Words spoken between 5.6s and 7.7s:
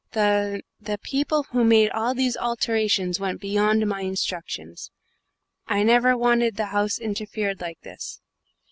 I never wanted the house interfered with